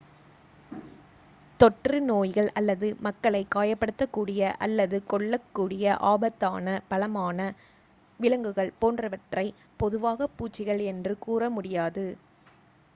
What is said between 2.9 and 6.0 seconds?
மக்களை காயப்படுத்தக்கூடிய அல்லது கொள்ளக்கூடிய